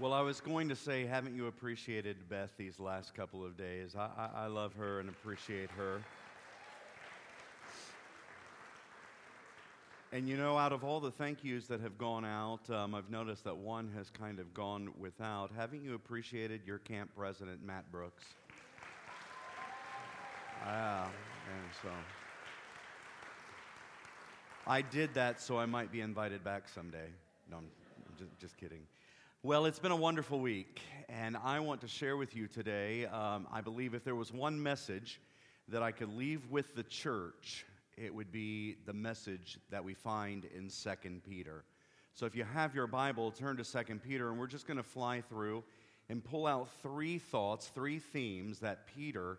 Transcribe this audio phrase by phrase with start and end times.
[0.00, 3.94] Well, I was going to say, haven't you appreciated Beth these last couple of days?
[3.94, 6.00] I, I, I love her and appreciate her.
[10.12, 13.08] And you know, out of all the thank yous that have gone out, um, I've
[13.08, 15.52] noticed that one has kind of gone without.
[15.56, 18.24] Haven't you appreciated your camp president, Matt Brooks?
[20.66, 21.88] Yeah, and so.
[24.66, 27.06] I did that so I might be invited back someday.
[27.48, 27.66] No, I'm
[28.18, 28.80] just, just kidding.
[29.44, 30.80] Well, it's been a wonderful week,
[31.10, 33.04] and I want to share with you today.
[33.04, 35.20] Um, I believe if there was one message
[35.68, 37.66] that I could leave with the church,
[37.98, 41.62] it would be the message that we find in 2 Peter.
[42.14, 44.82] So if you have your Bible, turn to 2 Peter, and we're just going to
[44.82, 45.62] fly through
[46.08, 49.36] and pull out three thoughts, three themes that Peter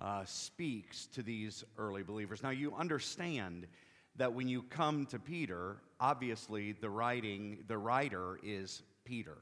[0.00, 2.42] uh, speaks to these early believers.
[2.42, 3.68] Now, you understand
[4.16, 9.36] that when you come to Peter, obviously the writing, the writer is Peter.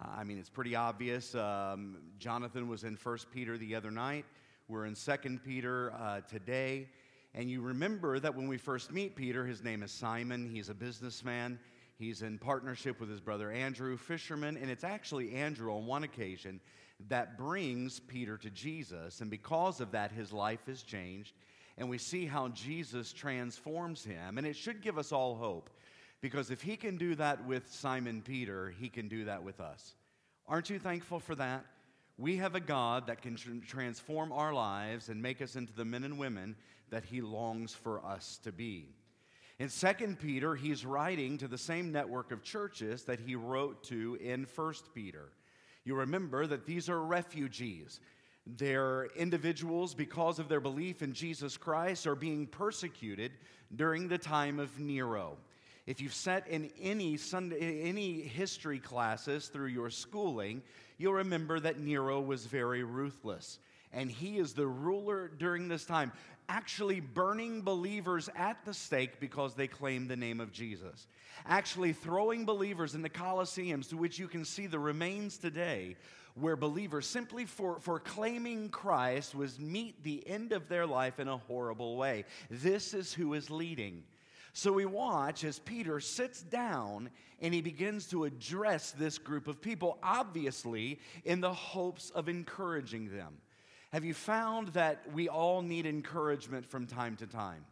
[0.00, 1.34] Uh, I mean, it's pretty obvious.
[1.34, 4.24] Um, Jonathan was in First Peter the other night.
[4.68, 6.88] We're in Second Peter uh, today.
[7.34, 10.48] And you remember that when we first meet Peter, his name is Simon.
[10.48, 11.58] He's a businessman.
[11.98, 14.56] He's in partnership with his brother Andrew, fisherman.
[14.56, 16.60] And it's actually Andrew on one occasion
[17.08, 19.20] that brings Peter to Jesus.
[19.20, 21.34] And because of that, his life is changed.
[21.76, 24.38] And we see how Jesus transforms him.
[24.38, 25.70] And it should give us all hope
[26.24, 29.94] because if he can do that with Simon Peter, he can do that with us.
[30.48, 31.66] Aren't you thankful for that?
[32.16, 35.84] We have a God that can tr- transform our lives and make us into the
[35.84, 36.56] men and women
[36.88, 38.88] that he longs for us to be.
[39.58, 44.16] In 2 Peter, he's writing to the same network of churches that he wrote to
[44.18, 45.28] in 1 Peter.
[45.84, 48.00] You remember that these are refugees.
[48.46, 53.32] They're individuals, because of their belief in Jesus Christ, are being persecuted
[53.76, 55.36] during the time of Nero.
[55.86, 60.62] If you've sat in any Sunday, any history classes through your schooling,
[60.96, 63.58] you'll remember that Nero was very ruthless.
[63.92, 66.10] And he is the ruler during this time,
[66.48, 71.06] actually burning believers at the stake because they claim the name of Jesus.
[71.46, 75.96] Actually throwing believers in the Colosseums, to which you can see the remains today,
[76.34, 81.28] where believers simply for, for claiming Christ was meet the end of their life in
[81.28, 82.24] a horrible way.
[82.50, 84.02] This is who is leading.
[84.56, 87.10] So we watch as Peter sits down
[87.40, 93.10] and he begins to address this group of people, obviously in the hopes of encouraging
[93.14, 93.34] them.
[93.92, 97.64] Have you found that we all need encouragement from time to time?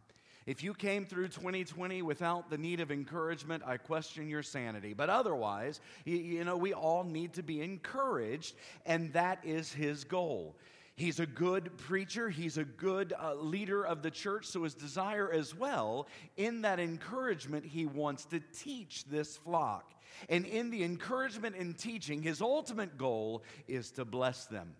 [0.45, 4.93] If you came through 2020 without the need of encouragement, I question your sanity.
[4.93, 8.55] But otherwise, you, know, we all need to be encouraged,
[8.85, 10.57] and that is his goal.
[10.95, 12.29] He's a good preacher.
[12.29, 14.45] He's a good uh, leader of the church.
[14.45, 19.93] So, his desire as well, in that encouragement, he wants to teach this flock.
[20.29, 24.75] And in the encouragement and teaching, his ultimate goal is to bless them.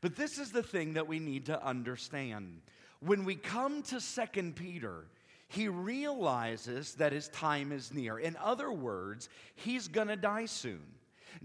[0.00, 2.62] But this is the thing that we need to understand.
[3.00, 5.04] When we come to Second Peter,
[5.48, 8.18] he realizes that his time is near.
[8.18, 10.82] In other words, he's going to die soon.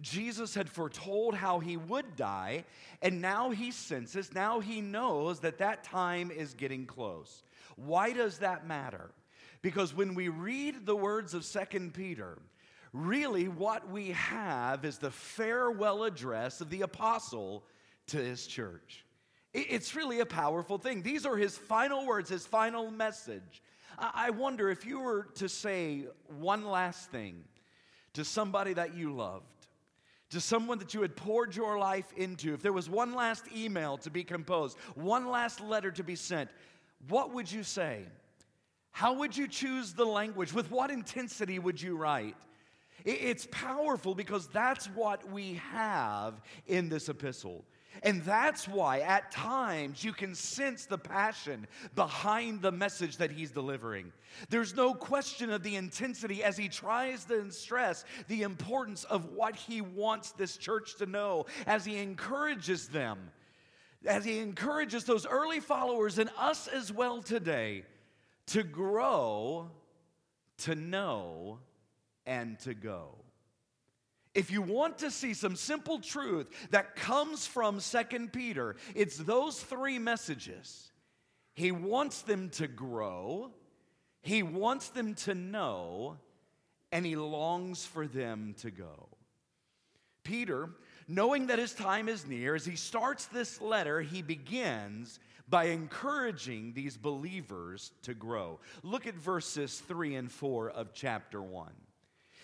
[0.02, 2.66] Jesus had foretold how he would die,
[3.02, 7.44] and now he senses, now he knows that that time is getting close.
[7.76, 9.12] Why does that matter?
[9.62, 12.38] Because when we read the words of Second Peter,
[12.92, 17.64] really what we have is the farewell address of the apostle
[18.08, 19.06] to his church.
[19.54, 21.04] It's really a powerful thing.
[21.04, 23.62] These are his final words, his final message.
[23.98, 27.44] I wonder if you were to say one last thing
[28.14, 29.46] to somebody that you loved,
[30.34, 33.98] to someone that you had poured your life into, if there was one last email
[33.98, 36.50] to be composed, one last letter to be sent,
[37.08, 38.06] what would you say?
[38.92, 40.54] How would you choose the language?
[40.54, 42.36] With what intensity would you write?
[43.06, 47.66] It's powerful because that's what we have in this epistle.
[48.02, 53.52] And that's why at times you can sense the passion behind the message that he's
[53.52, 54.12] delivering.
[54.50, 59.56] There's no question of the intensity as he tries to stress the importance of what
[59.56, 63.32] he wants this church to know, as he encourages them,
[64.06, 67.84] as he encourages those early followers and us as well today
[68.48, 69.70] to grow,
[70.58, 71.60] to know,
[72.26, 73.23] and to go.
[74.34, 79.60] If you want to see some simple truth that comes from Second Peter, it's those
[79.60, 80.92] three messages.
[81.54, 83.52] He wants them to grow,
[84.22, 86.18] he wants them to know,
[86.92, 89.08] and he longs for them to go.
[90.24, 90.70] Peter,
[91.08, 95.20] knowing that his time is near, as he starts this letter, he begins
[95.50, 98.60] by encouraging these believers to grow.
[98.82, 101.72] Look at verses 3 and 4 of chapter 1.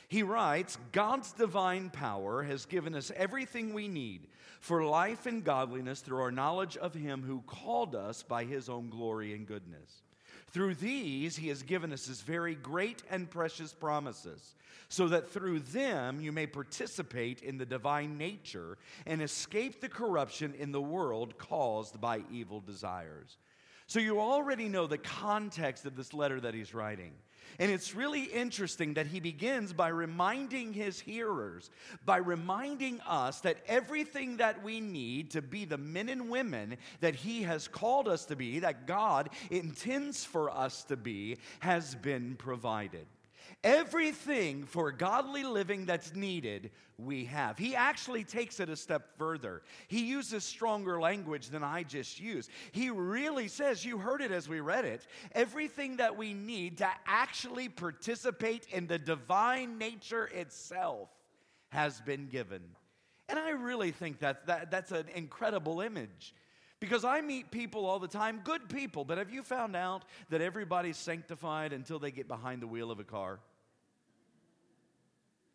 [0.10, 4.28] He writes God's divine power has given us everything we need
[4.60, 8.90] for life and godliness through our knowledge of Him who called us by His own
[8.90, 10.02] glory and goodness.
[10.52, 14.56] Through these, He has given us His very great and precious promises,
[14.90, 20.56] so that through them you may participate in the divine nature and escape the corruption
[20.58, 23.38] in the world caused by evil desires.
[23.86, 27.14] So, you already know the context of this letter that he's writing.
[27.58, 31.72] And it's really interesting that he begins by reminding his hearers,
[32.06, 37.16] by reminding us that everything that we need to be the men and women that
[37.16, 42.36] he has called us to be, that God intends for us to be, has been
[42.36, 43.08] provided.
[43.64, 47.58] Everything for godly living that's needed, we have.
[47.58, 49.62] He actually takes it a step further.
[49.88, 52.50] He uses stronger language than I just used.
[52.72, 56.90] He really says, you heard it as we read it, everything that we need to
[57.06, 61.10] actually participate in the divine nature itself
[61.70, 62.62] has been given.
[63.30, 66.34] And I really think that, that that's an incredible image.
[66.80, 70.42] Because I meet people all the time, good people, but have you found out that
[70.42, 73.40] everybody's sanctified until they get behind the wheel of a car?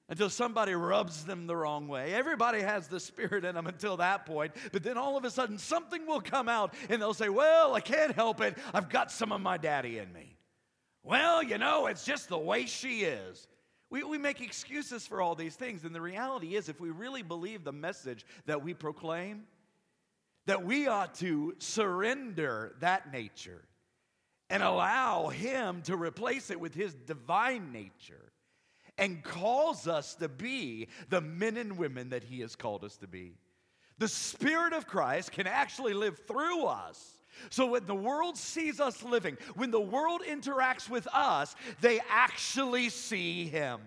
[0.09, 2.13] until somebody rubs them the wrong way.
[2.13, 5.59] Everybody has the Spirit in them until that point, but then all of a sudden
[5.59, 8.57] something will come out and they'll say, Well, I can't help it.
[8.73, 10.37] I've got some of my daddy in me.
[11.03, 13.47] Well, you know, it's just the way she is.
[13.91, 17.23] We, we make excuses for all these things, and the reality is, if we really
[17.23, 19.45] believe the message that we proclaim,
[20.47, 23.63] that we ought to surrender that nature
[24.51, 28.33] and allow Him to replace it with His divine nature
[28.99, 33.07] and calls us to be the men and women that He has called us to
[33.07, 33.35] be.
[33.99, 37.13] The Spirit of Christ can actually live through us.
[37.51, 42.91] So when the world sees us living, when the world interacts with us, they actually
[42.91, 43.81] see Him.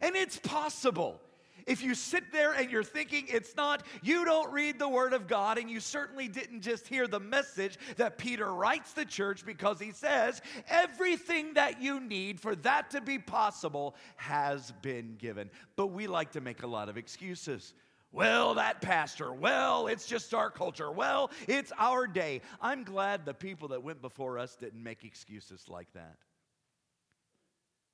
[0.00, 1.20] And it's possible.
[1.68, 5.28] If you sit there and you're thinking it's not, you don't read the Word of
[5.28, 9.78] God, and you certainly didn't just hear the message that Peter writes the church because
[9.78, 15.50] he says, everything that you need for that to be possible has been given.
[15.76, 17.74] But we like to make a lot of excuses.
[18.12, 19.30] Well, that pastor.
[19.30, 20.90] Well, it's just our culture.
[20.90, 22.40] Well, it's our day.
[22.62, 26.16] I'm glad the people that went before us didn't make excuses like that.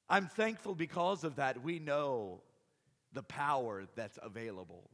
[0.09, 1.65] I'm thankful because of that.
[1.65, 2.43] We know
[3.15, 4.91] the power that's available.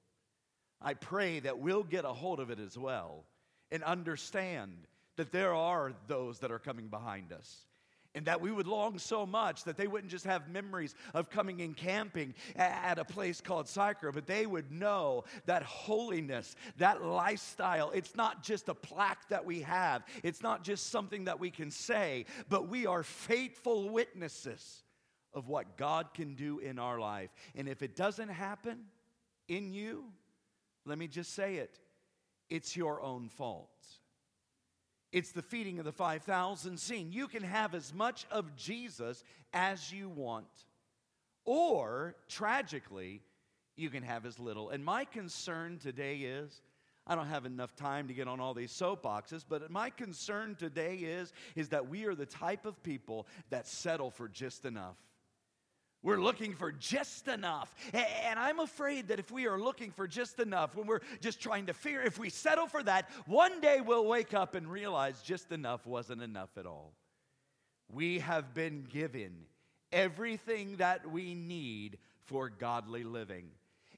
[0.80, 3.24] I pray that we'll get a hold of it as well
[3.70, 4.72] and understand
[5.16, 7.66] that there are those that are coming behind us.
[8.12, 11.60] And that we would long so much that they wouldn't just have memories of coming
[11.60, 17.92] and camping at a place called Sychar, but they would know that holiness, that lifestyle,
[17.92, 21.70] it's not just a plaque that we have, it's not just something that we can
[21.70, 24.82] say, but we are faithful witnesses
[25.34, 27.30] of what God can do in our life.
[27.54, 28.80] And if it doesn't happen
[29.48, 30.04] in you,
[30.84, 31.78] let me just say it
[32.48, 33.68] it's your own fault.
[35.12, 37.10] It's the feeding of the 5,000 scene.
[37.10, 40.46] You can have as much of Jesus as you want,
[41.44, 43.22] or tragically,
[43.76, 44.70] you can have as little.
[44.70, 46.60] And my concern today is
[47.06, 50.96] I don't have enough time to get on all these soapboxes, but my concern today
[50.96, 54.96] is, is that we are the type of people that settle for just enough.
[56.02, 57.74] We're looking for just enough.
[57.92, 61.66] And I'm afraid that if we are looking for just enough, when we're just trying
[61.66, 65.52] to figure, if we settle for that, one day we'll wake up and realize just
[65.52, 66.94] enough wasn't enough at all.
[67.92, 69.44] We have been given
[69.92, 73.50] everything that we need for godly living.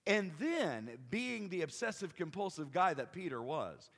[0.07, 3.91] And then, being the obsessive compulsive guy that Peter was,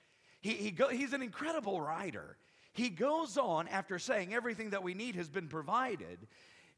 [0.42, 2.36] he, he go, he's an incredible writer.
[2.74, 6.26] He goes on after saying everything that we need has been provided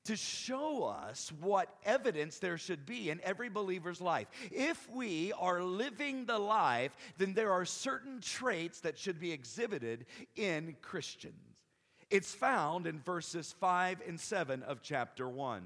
[0.06, 4.28] to show us what evidence there should be in every believer's life.
[4.50, 10.06] If we are living the life, then there are certain traits that should be exhibited
[10.34, 11.34] in Christians.
[12.10, 15.62] It's found in verses 5 and 7 of chapter 1.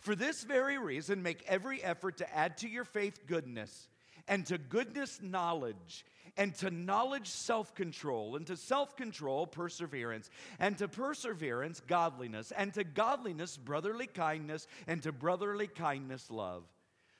[0.00, 3.88] For this very reason, make every effort to add to your faith goodness,
[4.28, 6.04] and to goodness, knowledge
[6.36, 12.74] and to knowledge, self control, and to self control, perseverance, and to perseverance, godliness, and
[12.74, 16.64] to godliness, brotherly kindness, and to brotherly kindness, love.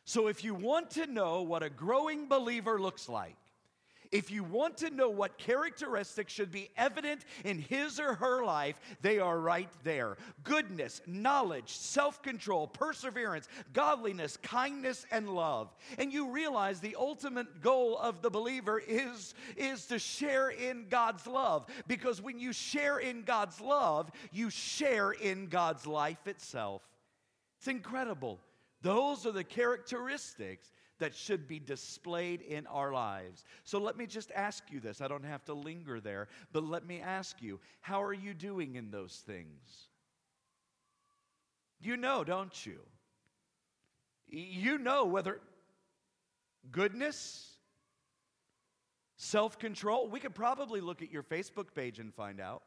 [0.05, 3.37] So, if you want to know what a growing believer looks like,
[4.17, 8.81] if you want to know what characteristics should be evident in his or her life,
[9.03, 15.75] they are right there goodness, knowledge, self control, perseverance, godliness, kindness, and love.
[15.99, 21.27] And you realize the ultimate goal of the believer is, is to share in God's
[21.27, 21.67] love.
[21.87, 26.81] Because when you share in God's love, you share in God's life itself.
[27.59, 28.41] It's incredible.
[28.81, 33.45] Those are the characteristics that should be displayed in our lives.
[33.65, 35.01] So let me just ask you this.
[35.01, 38.77] I don't have to linger there, but let me ask you how are you doing
[38.77, 39.89] in those things?
[41.81, 42.81] You know, don't you?
[44.29, 45.41] You know whether
[46.71, 47.57] goodness,
[49.17, 52.63] self control, we could probably look at your Facebook page and find out.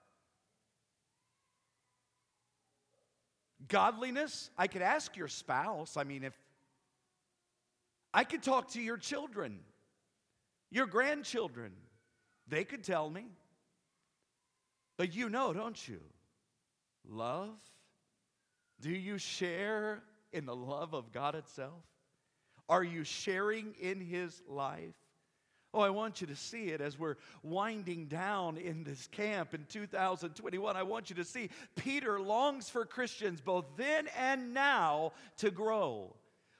[3.67, 5.97] Godliness, I could ask your spouse.
[5.97, 6.33] I mean, if
[8.13, 9.59] I could talk to your children,
[10.71, 11.71] your grandchildren,
[12.47, 13.25] they could tell me.
[14.97, 15.99] But you know, don't you?
[17.07, 17.55] Love?
[18.81, 20.01] Do you share
[20.33, 21.83] in the love of God itself?
[22.67, 24.95] Are you sharing in His life?
[25.73, 29.65] Oh, I want you to see it as we're winding down in this camp in
[29.69, 30.75] 2021.
[30.75, 36.15] I want you to see Peter longs for Christians both then and now to grow.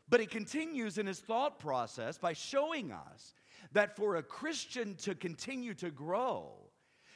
[0.10, 3.34] But he continues in his thought process by showing us
[3.74, 6.54] that for a Christian to continue to grow,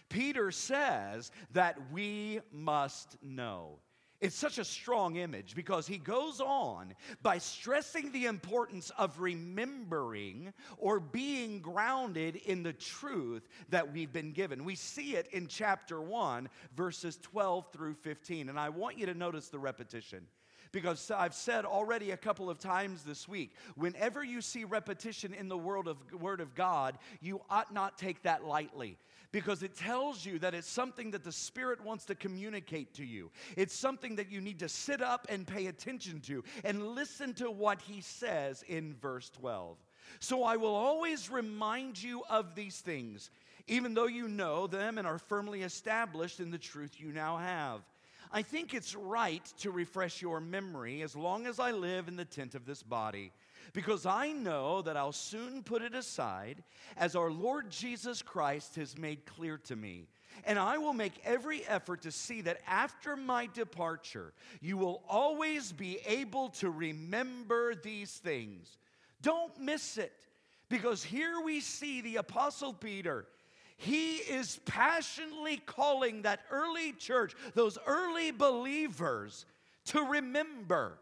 [0.10, 3.80] Peter says that we must know.
[4.22, 10.54] It's such a strong image because he goes on by stressing the importance of remembering
[10.78, 14.64] or being grounded in the truth that we've been given.
[14.64, 18.48] We see it in chapter 1, verses 12 through 15.
[18.48, 20.26] And I want you to notice the repetition
[20.74, 25.48] because I've said already a couple of times this week whenever you see repetition in
[25.48, 28.98] the word of, word of God, you ought not take that lightly
[29.32, 33.32] because it tells you that it's something that the Spirit wants to communicate to you.
[33.56, 37.50] It's something that you need to sit up and pay attention to and listen to
[37.50, 39.78] what He says in verse 12.
[40.20, 43.32] So I will always remind you of these things,
[43.68, 47.82] even though you know them and are firmly established in the truth you now have.
[48.36, 52.26] I think it's right to refresh your memory as long as I live in the
[52.26, 53.32] tent of this body,
[53.74, 56.64] because I know that I'll soon put it aside
[56.98, 60.08] as our Lord Jesus Christ has made clear to me.
[60.46, 65.72] And I will make every effort to see that after my departure, you will always
[65.72, 68.80] be able to remember these things.
[69.22, 70.26] Don't miss it,
[70.70, 73.28] because here we see the Apostle Peter
[73.78, 79.46] he is passionately calling that early church, those early believers,
[79.86, 80.98] to remember.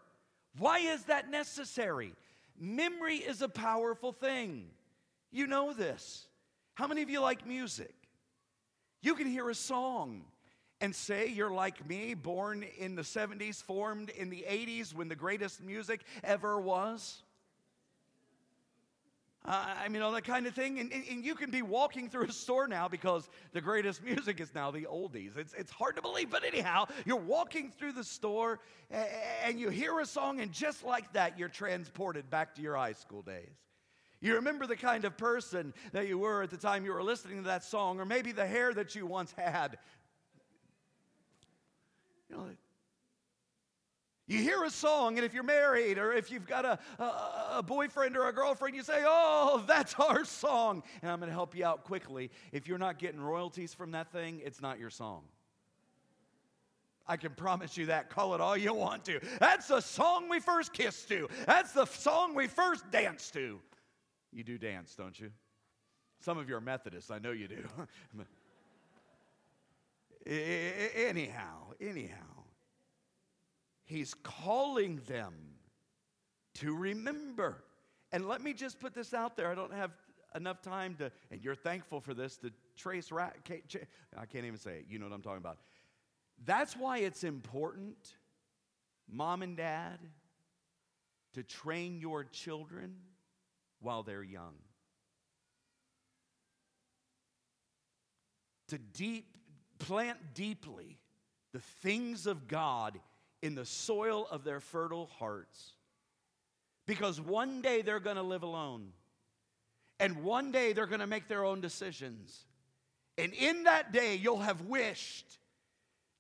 [0.58, 2.14] Why is that necessary?
[2.60, 4.68] Memory is a powerful thing.
[5.32, 6.26] You know this.
[6.76, 7.94] How many of you like music?
[9.02, 10.24] You can hear a song
[10.80, 15.16] and say you're like me, born in the 70s, formed in the 80s when the
[15.16, 17.22] greatest music ever was.
[19.44, 20.80] Uh, I mean, all that kind of thing.
[20.80, 24.40] And, and, and, you can be walking through a store now because the greatest music
[24.40, 25.36] is now the oldies.
[25.36, 28.60] It's, it's hard to believe, but anyhow, you're walking through the store
[28.92, 29.08] and,
[29.44, 32.94] and you hear a song, and just like that, you're transported back to your high
[32.94, 33.50] school days.
[34.20, 37.38] You remember the kind of person that you were at the time you were listening
[37.38, 39.80] to that song, or maybe the hair that you once had.
[42.30, 42.46] You know,
[44.32, 47.64] you hear a song, and if you're married or if you've got a, a, a,
[47.64, 50.84] boyfriend or a girlfriend, you say, Oh, that's our song.
[51.02, 52.32] And I'm going to help you out quickly.
[52.52, 55.24] If you're not getting royalties from that thing, it's not your song.
[57.08, 58.10] I can promise you that.
[58.10, 59.20] Call it all you want to.
[59.40, 63.60] That's the song we first kissed to, that's the song we first danced to.
[64.32, 65.30] You do dance, don't you?
[66.20, 67.66] Some of you are Methodists, I know you do.
[70.32, 72.31] anyhow, anyhow.
[73.92, 75.34] He's calling them
[76.56, 77.62] to remember.
[78.14, 79.52] And let me just put this out there.
[79.52, 79.92] I don't have
[80.34, 84.86] enough time to, and you're thankful for this, to trace, I can't even say it.
[84.88, 85.58] You know what I'm talking about.
[86.46, 88.16] That's why it's important,
[89.12, 90.00] mom and dad,
[91.34, 92.96] to train your children
[93.82, 94.54] while they're young.
[98.70, 99.36] To deep,
[99.80, 100.98] plant deeply
[101.52, 102.98] the things of God
[103.42, 105.74] in the soil of their fertile hearts.
[106.86, 108.90] Because one day they're going to live alone.
[110.00, 112.46] And one day they're going to make their own decisions.
[113.18, 115.38] And in that day, you'll have wished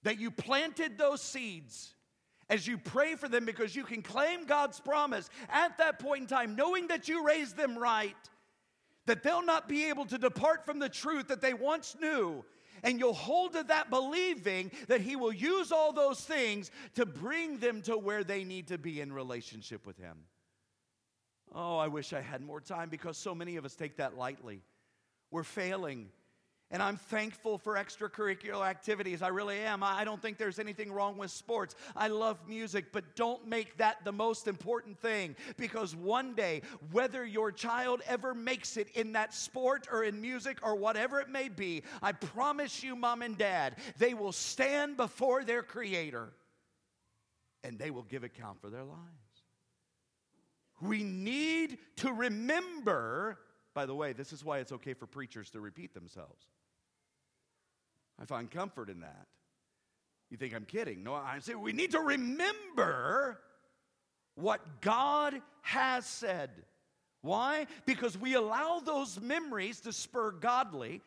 [0.04, 1.94] that you planted those seeds
[2.50, 6.28] as you pray for them because you can claim God's promise at that point in
[6.28, 8.16] time, knowing that you raised them right,
[9.06, 12.44] that they'll not be able to depart from the truth that they once knew
[12.84, 17.58] and you'll hold to that believing that He will use all those things to bring
[17.58, 20.18] them to where they need to be in relationship with Him.
[21.54, 24.62] Oh, I wish I had more time because so many of us take that lightly.
[25.32, 26.10] We're failing.
[26.72, 29.22] And I'm thankful for extracurricular activities.
[29.22, 29.84] I really am.
[29.84, 31.76] I don't think there's anything wrong with sports.
[31.98, 36.62] I love music, but don't make that the most important thing because one day,
[36.92, 41.30] whether your child ever makes it in that sport or in music or whatever it
[41.30, 46.32] may be, I promise you, mom and dad, they will stand before their creator
[47.64, 49.02] and they will give account for their lives.
[50.82, 53.38] We need to remember,
[53.74, 56.46] by the way, this is why it's okay for preachers to repeat themselves.
[58.22, 59.28] I find comfort in that.
[60.30, 61.04] You think I'm kidding?
[61.04, 63.40] No, I'm saying we need to remember
[64.36, 66.50] what God has said.
[67.22, 67.68] Why?
[67.86, 71.02] Because we allow those memories to spur godly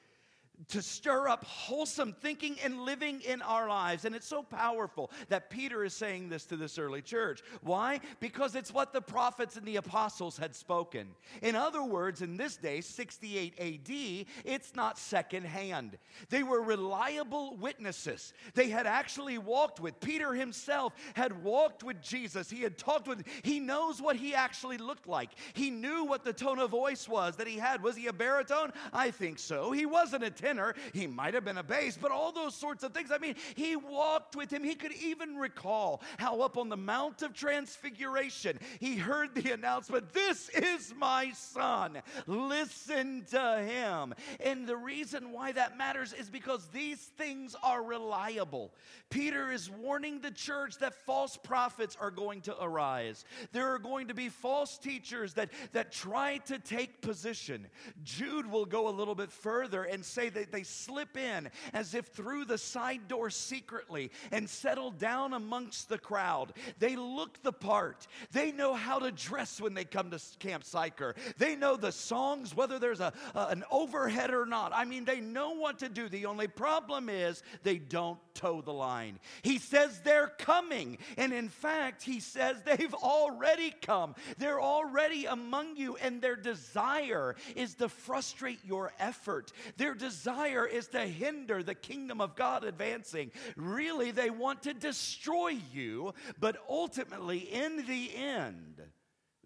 [0.68, 4.04] to stir up wholesome thinking and living in our lives.
[4.04, 7.42] And it's so powerful that Peter is saying this to this early church.
[7.62, 8.00] Why?
[8.20, 11.08] Because it's what the prophets and the apostles had spoken.
[11.42, 15.98] In other words, in this day, 68 AD, it's not secondhand.
[16.30, 18.32] They were reliable witnesses.
[18.54, 22.48] They had actually walked with, Peter himself had walked with Jesus.
[22.48, 25.30] He had talked with, he knows what he actually looked like.
[25.54, 27.82] He knew what the tone of voice was that he had.
[27.82, 28.72] Was he a baritone?
[28.92, 29.72] I think so.
[29.72, 30.43] He wasn't a.
[30.92, 33.10] He might have been a bass, but all those sorts of things.
[33.10, 34.62] I mean, he walked with him.
[34.62, 40.12] He could even recall how up on the Mount of Transfiguration, he heard the announcement
[40.12, 42.02] This is my son.
[42.26, 44.14] Listen to him.
[44.40, 48.72] And the reason why that matters is because these things are reliable.
[49.10, 53.24] Peter is warning the church that false prophets are going to arise.
[53.52, 57.66] There are going to be false teachers that, that try to take position.
[58.02, 62.06] Jude will go a little bit further and say that they slip in as if
[62.06, 66.52] through the side door secretly and settle down amongst the crowd.
[66.78, 68.06] They look the part.
[68.32, 71.14] They know how to dress when they come to Camp Sychar.
[71.38, 74.72] They know the songs, whether there's a, a, an overhead or not.
[74.74, 76.08] I mean, they know what to do.
[76.08, 79.18] The only problem is they don't toe the line.
[79.42, 80.98] He says they're coming.
[81.16, 84.14] And in fact, he says they've already come.
[84.38, 89.52] They're already among you, and their desire is to frustrate your effort.
[89.76, 93.30] Their desire desire is to hinder the kingdom of God advancing.
[93.56, 98.80] Really, they want to destroy you, but ultimately, in the end,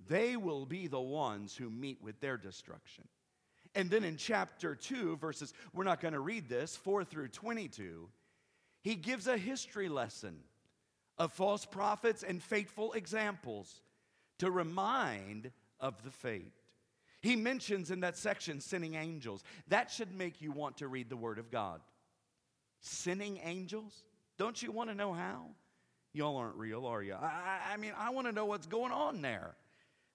[0.08, 3.04] they will be the ones who meet with their destruction.
[3.74, 8.08] And then in chapter 2, verses, we're not going to read this, 4 through 22,
[8.82, 10.38] he gives a history lesson
[11.18, 13.82] of false prophets and faithful examples
[14.38, 16.57] to remind of the fate.
[17.20, 19.42] He mentions in that section sinning angels.
[19.68, 21.80] That should make you want to read the Word of God.
[22.80, 24.04] Sinning angels?
[24.38, 25.46] Don't you want to know how?
[26.12, 27.14] Y'all aren't real, are you?
[27.14, 29.56] I, I mean, I want to know what's going on there.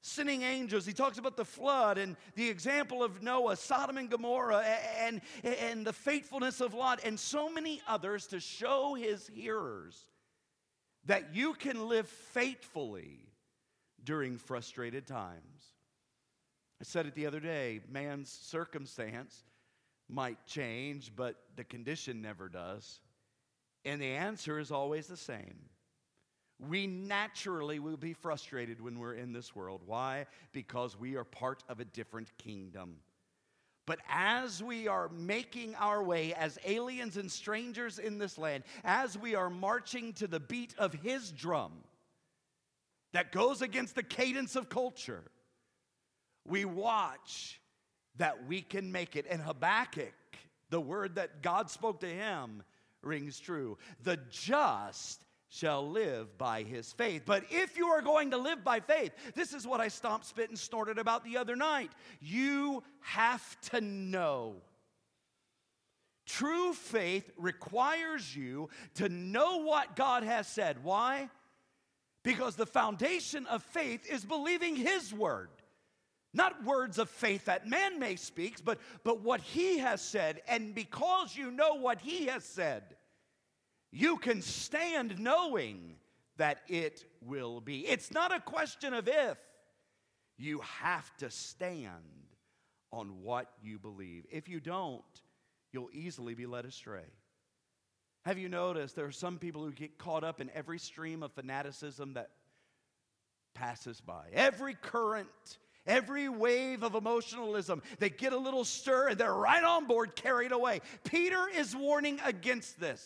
[0.02, 4.66] Sinning angels, he talks about the flood and the example of Noah, Sodom and Gomorrah,
[5.00, 10.06] and, and the faithfulness of Lot, and so many others to show his hearers
[11.06, 13.20] that you can live faithfully
[14.04, 15.73] during frustrated times.
[16.84, 19.46] I said it the other day man's circumstance
[20.10, 23.00] might change, but the condition never does.
[23.86, 25.70] And the answer is always the same.
[26.60, 29.84] We naturally will be frustrated when we're in this world.
[29.86, 30.26] Why?
[30.52, 32.98] Because we are part of a different kingdom.
[33.86, 39.18] But as we are making our way as aliens and strangers in this land, as
[39.18, 41.72] we are marching to the beat of his drum
[43.14, 45.24] that goes against the cadence of culture,
[46.46, 47.60] we watch
[48.18, 49.26] that we can make it.
[49.30, 50.14] And Habakkuk,
[50.70, 52.64] the word that God spoke to him,
[53.02, 53.78] rings true.
[54.04, 57.24] The just shall live by his faith.
[57.26, 60.50] But if you are going to live by faith, this is what I stomped, spit,
[60.50, 61.92] and snorted about the other night.
[62.20, 64.56] You have to know.
[66.26, 70.84] True faith requires you to know what God has said.
[70.84, 71.30] Why?
[72.24, 75.50] Because the foundation of faith is believing His word.
[76.34, 80.42] Not words of faith that man may speak, but, but what he has said.
[80.48, 82.84] And because you know what he has said,
[83.92, 85.96] you can stand knowing
[86.38, 87.82] that it will be.
[87.82, 89.38] It's not a question of if,
[90.38, 91.98] you have to stand
[92.92, 94.26] on what you believe.
[94.32, 95.04] If you don't,
[95.72, 97.06] you'll easily be led astray.
[98.26, 101.32] Have you noticed there are some people who get caught up in every stream of
[101.34, 102.30] fanaticism that
[103.54, 105.28] passes by, every current
[105.86, 110.54] Every wave of emotionalism, they get a little stir and they're right on board, carried
[110.54, 110.80] away.
[111.04, 113.06] Peter is warning against this.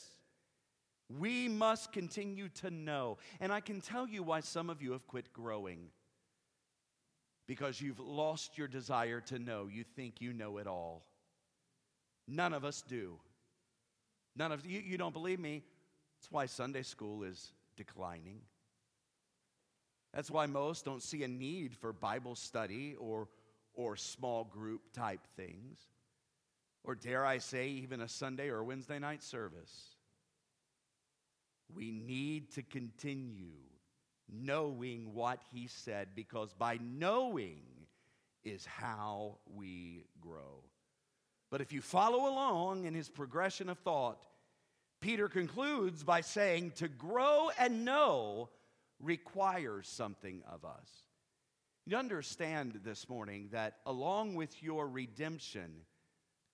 [1.10, 3.18] We must continue to know.
[3.40, 5.88] And I can tell you why some of you have quit growing.
[7.48, 9.68] Because you've lost your desire to know.
[9.72, 11.06] You think you know it all.
[12.28, 13.18] None of us do.
[14.36, 15.64] None of you, you don't believe me.
[16.20, 18.42] That's why Sunday school is declining.
[20.14, 23.28] That's why most don't see a need for Bible study or,
[23.74, 25.80] or small group type things,
[26.84, 29.96] or dare I say, even a Sunday or Wednesday night service.
[31.74, 33.52] We need to continue
[34.32, 37.62] knowing what he said because by knowing
[38.44, 40.64] is how we grow.
[41.50, 44.26] But if you follow along in his progression of thought,
[45.00, 48.50] Peter concludes by saying, To grow and know
[49.00, 50.90] requires something of us.
[51.86, 55.72] You understand this morning that along with your redemption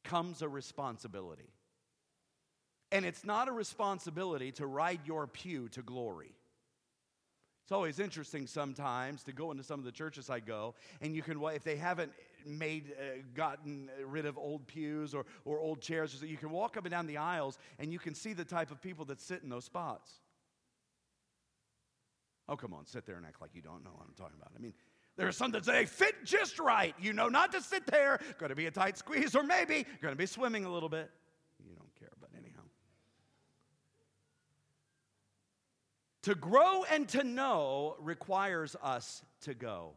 [0.04, 1.50] comes a responsibility.
[2.92, 6.36] And it's not a responsibility to ride your pew to glory.
[7.64, 11.24] It's always interesting sometimes to go into some of the churches I go, and you
[11.24, 12.12] can, if they haven't
[12.46, 16.84] made, uh, gotten rid of old pews or, or old chairs, you can walk up
[16.84, 19.50] and down the aisles and you can see the type of people that sit in
[19.50, 20.12] those spots.
[22.50, 24.52] Oh, come on, sit there and act like you don't know what I'm talking about.
[24.56, 24.74] I mean,
[25.16, 26.94] there are some that say, fit just right.
[27.00, 28.20] You know not to sit there.
[28.40, 31.10] To be a tight squeeze, or maybe to be swimming a little bit.
[31.66, 32.62] You don't care, but anyhow.
[36.24, 39.92] To grow and to know requires us to go.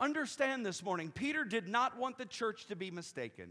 [0.00, 3.50] Understand this morning, Peter did not want the church to be mistaken.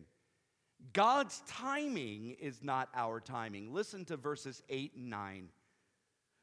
[0.91, 3.73] God's timing is not our timing.
[3.73, 5.49] Listen to verses 8 and 9.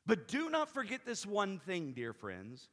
[0.07, 2.69] But do not forget this one thing, dear friends.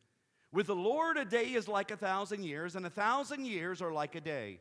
[0.51, 3.91] With the Lord, a day is like a thousand years, and a thousand years are
[3.91, 4.59] like a day.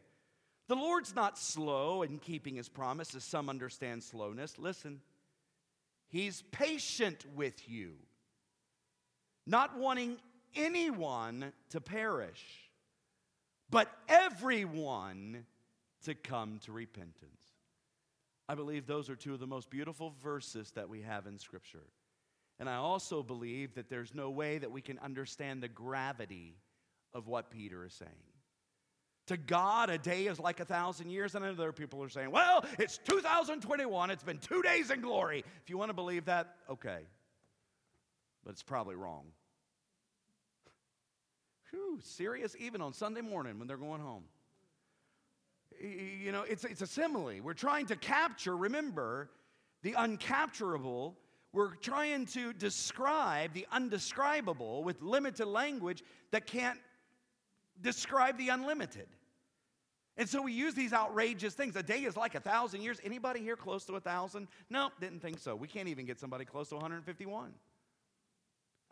[0.69, 4.59] The Lord's not slow in keeping his promise, as some understand slowness.
[4.59, 5.01] Listen.
[6.09, 7.95] He's patient with you,
[9.47, 10.19] not wanting
[10.55, 12.71] anyone to perish,
[13.71, 15.47] but everyone
[16.05, 17.43] to come to repentance.
[18.49, 21.83] I believe those are two of the most beautiful verses that we have in Scripture.
[22.59, 26.57] And I also believe that there's no way that we can understand the gravity
[27.13, 28.11] of what Peter is saying.
[29.27, 31.35] To God, a day is like a thousand years.
[31.35, 34.11] And other people are saying, well, it's 2021.
[34.11, 35.45] It's been two days in glory.
[35.63, 37.01] If you want to believe that, okay.
[38.45, 39.25] But it's probably wrong.
[41.71, 42.55] Whew, serious?
[42.59, 44.25] Even on Sunday morning when they're going home.
[45.81, 47.41] You know, it's, it's a simile.
[47.43, 49.29] We're trying to capture, remember,
[49.83, 51.15] the uncapturable.
[51.57, 56.79] We're trying to describe the undescribable with limited language that can't
[57.81, 59.07] describe the unlimited.
[60.19, 61.75] And so we use these outrageous things.
[61.75, 63.01] A day is like a thousand years.
[63.03, 64.49] Anybody here close to a thousand?
[64.69, 65.57] No, didn't think so.
[65.57, 67.55] We can't even get somebody close to 151.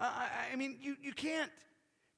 [0.01, 0.11] Uh,
[0.51, 1.51] I mean, you, you can't.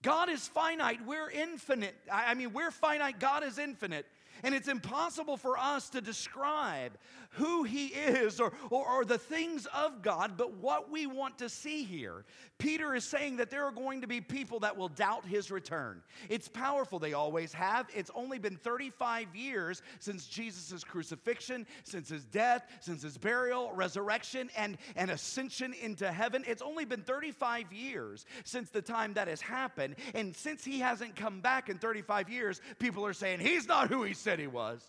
[0.02, 1.04] God is finite.
[1.04, 1.96] We're infinite.
[2.10, 3.18] I mean, we're finite.
[3.18, 4.06] God is infinite.
[4.42, 6.92] And it's impossible for us to describe
[7.30, 11.48] who He is or, or, or, the things of God, but what we want to
[11.48, 12.24] see here.
[12.58, 16.02] Peter is saying that there are going to be people that will doubt His return.
[16.28, 17.88] It's powerful, they always have.
[17.94, 24.48] It's only been 35 years since Jesus' crucifixion, since His death, since His burial, resurrection,
[24.56, 26.42] and, and ascension into heaven.
[26.46, 29.96] It's only been 35 years since the time that has happened.
[30.14, 34.02] And since He hasn't come back in 35 years, people are saying, He's not who
[34.04, 34.82] He said He was.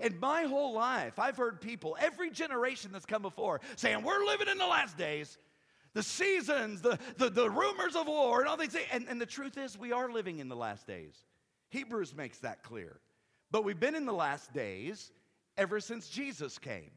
[0.00, 4.48] In my whole life, I've heard people, every generation that's come before, saying, We're living
[4.48, 5.38] in the last days.
[5.92, 8.88] The seasons, the, the, the rumors of war, and all these things.
[8.90, 11.14] And, and the truth is, we are living in the last days.
[11.68, 12.98] Hebrews makes that clear.
[13.52, 15.12] But we've been in the last days
[15.56, 16.90] ever since Jesus came.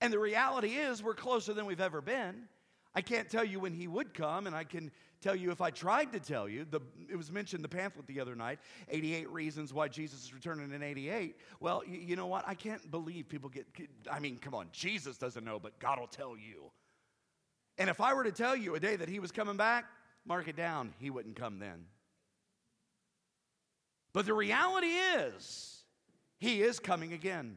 [0.00, 2.48] And the reality is, we're closer than we've ever been.
[2.94, 4.90] I can't tell you when he would come, and I can
[5.22, 6.66] tell you if I tried to tell you.
[6.68, 6.80] The,
[7.10, 8.58] it was mentioned the pamphlet the other night
[8.88, 11.36] 88 reasons why Jesus is returning in 88.
[11.60, 12.44] Well, you, you know what?
[12.46, 13.66] I can't believe people get,
[14.10, 16.70] I mean, come on, Jesus doesn't know, but God will tell you.
[17.78, 19.86] And if I were to tell you a day that he was coming back,
[20.26, 21.86] mark it down, he wouldn't come then.
[24.12, 25.82] But the reality is,
[26.38, 27.56] he is coming again.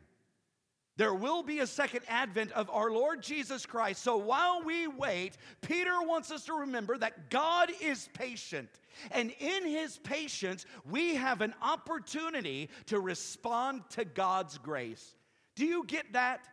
[0.97, 4.01] There will be a second advent of our Lord Jesus Christ.
[4.01, 8.69] So while we wait, Peter wants us to remember that God is patient.
[9.11, 15.15] And in his patience, we have an opportunity to respond to God's grace.
[15.55, 16.47] Do you get that?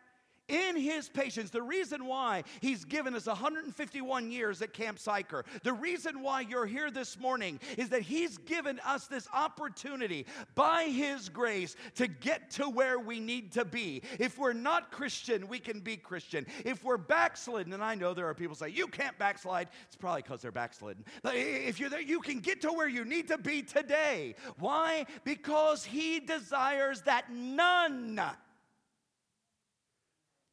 [0.47, 5.73] In his patience, the reason why he's given us 151 years at Camp Sychar, the
[5.73, 10.25] reason why you're here this morning is that he's given us this opportunity
[10.55, 14.01] by his grace to get to where we need to be.
[14.19, 16.45] If we're not Christian, we can be Christian.
[16.65, 20.23] If we're backslidden, and I know there are people say, you can't backslide, it's probably
[20.23, 21.05] because they're backslidden.
[21.21, 24.35] But if you're there, you can get to where you need to be today.
[24.59, 25.05] Why?
[25.23, 28.15] Because he desires that none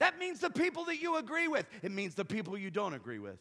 [0.00, 1.66] That means the people that you agree with.
[1.82, 3.38] It means the people you don't agree with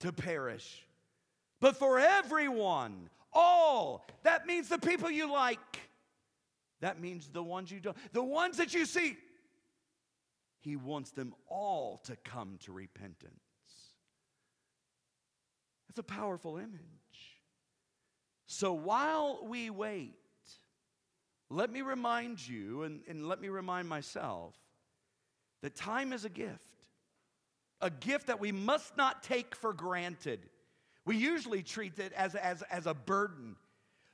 [0.00, 0.86] to perish.
[1.60, 5.58] But for everyone, all, that means the people you like.
[6.80, 7.96] That means the ones you don't.
[8.12, 9.16] The ones that you see,
[10.60, 13.34] he wants them all to come to repentance.
[15.88, 16.80] It's a powerful image.
[18.46, 20.14] So while we wait,
[21.50, 24.54] let me remind you and, and let me remind myself
[25.62, 26.84] that time is a gift,
[27.80, 30.40] a gift that we must not take for granted.
[31.04, 33.56] We usually treat it as, as, as a burden.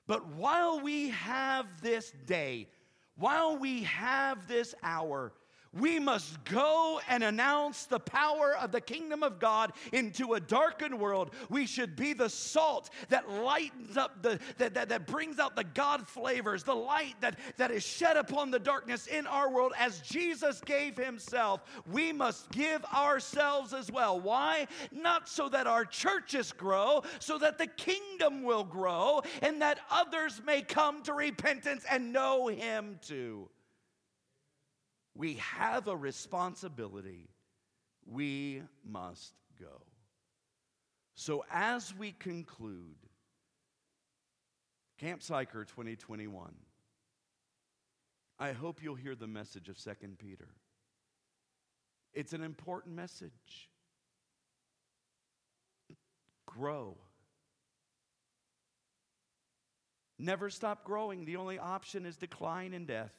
[0.06, 2.68] But while we have this day,
[3.16, 5.32] while we have this hour,
[5.72, 10.98] we must go and announce the power of the kingdom of God into a darkened
[10.98, 11.30] world.
[11.48, 15.64] We should be the salt that lightens up the that, that, that brings out the
[15.64, 20.00] God flavors, the light that, that is shed upon the darkness in our world as
[20.00, 21.62] Jesus gave himself.
[21.90, 24.18] We must give ourselves as well.
[24.20, 24.66] Why?
[24.92, 30.40] Not so that our churches grow, so that the kingdom will grow and that others
[30.44, 33.48] may come to repentance and know him too.
[35.16, 37.30] We have a responsibility.
[38.06, 39.82] We must go.
[41.14, 42.96] So, as we conclude
[44.98, 46.54] Camp Sychar 2021,
[48.38, 50.48] I hope you'll hear the message of 2 Peter.
[52.12, 53.70] It's an important message.
[56.46, 56.98] Grow.
[60.18, 61.24] Never stop growing.
[61.24, 63.12] The only option is decline and death.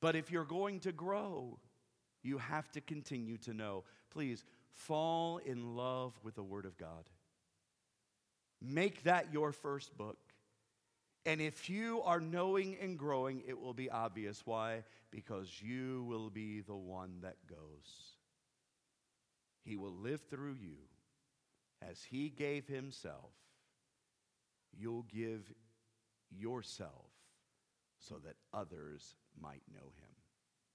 [0.00, 1.58] But if you're going to grow,
[2.22, 3.84] you have to continue to know.
[4.10, 7.08] Please fall in love with the Word of God.
[8.62, 10.18] Make that your first book.
[11.26, 14.42] And if you are knowing and growing, it will be obvious.
[14.46, 14.84] Why?
[15.10, 18.16] Because you will be the one that goes.
[19.64, 20.76] He will live through you.
[21.82, 23.32] As He gave Himself,
[24.76, 25.52] you'll give
[26.30, 27.10] yourself
[27.98, 30.09] so that others might know him.